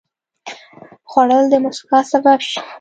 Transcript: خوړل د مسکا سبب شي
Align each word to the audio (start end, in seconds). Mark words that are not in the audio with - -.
خوړل 1.09 1.43
د 1.49 1.53
مسکا 1.63 1.99
سبب 2.11 2.39
شي 2.49 2.59